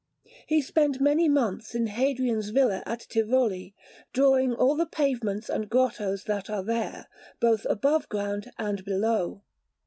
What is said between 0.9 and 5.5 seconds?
many months in Hadrian's Villa at Tivoli, drawing all the pavements